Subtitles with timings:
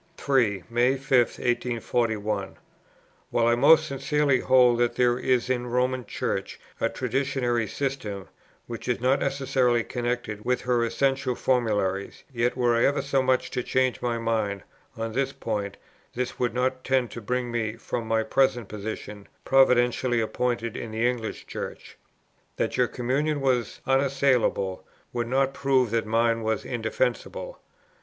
[0.17, 0.63] 3.
[0.67, 2.57] "May 5, 1841.
[3.29, 8.27] While I most sincerely hold that there is in the Roman Church a traditionary system
[8.65, 13.51] which is not necessarily connected with her essential formularies, yet, were I ever so much
[13.51, 14.63] to change my mind
[14.97, 15.77] on this point,
[16.15, 21.07] this would not tend to bring me from my present position, providentially appointed in the
[21.07, 21.95] English Church.
[22.55, 24.83] That your communion was unassailable,
[25.13, 27.59] would not prove that mine was indefensible.